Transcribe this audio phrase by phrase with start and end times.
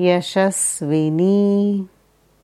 [0.00, 1.86] यशस्विनी।